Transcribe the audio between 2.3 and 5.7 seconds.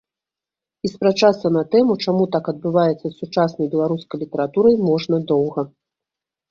так адбываецца з сучаснай беларускай літаратурай, можна доўга.